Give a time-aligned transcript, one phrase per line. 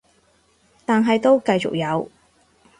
[0.83, 2.09] 但係都繼續有